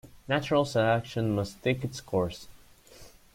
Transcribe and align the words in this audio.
Natural 0.27 0.65
selection 0.65 1.35
must 1.35 1.61
take 1.61 1.83
its 1.83 2.01
course. 2.01 2.47